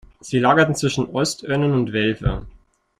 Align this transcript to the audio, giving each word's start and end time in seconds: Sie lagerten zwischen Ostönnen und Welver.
Sie 0.19 0.39
lagerten 0.39 0.73
zwischen 0.73 1.05
Ostönnen 1.11 1.73
und 1.75 1.93
Welver. 1.93 2.47